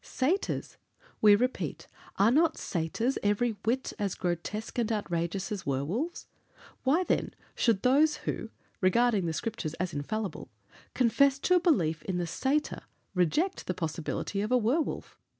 [0.03, 0.77] Satyrs!
[1.21, 1.85] we repeat;
[2.17, 6.25] are not satyrs every whit as grotesque and outrageous as werwolves?
[6.83, 8.49] Why, then, should those who,
[8.81, 10.49] regarding the Scriptures as infallible,
[10.95, 12.81] confess to a belief in the satyr,
[13.13, 15.19] reject the possibility of a werwolf?